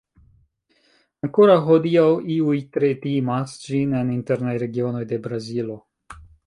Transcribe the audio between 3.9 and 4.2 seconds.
en